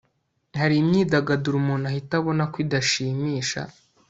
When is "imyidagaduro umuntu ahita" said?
0.81-2.13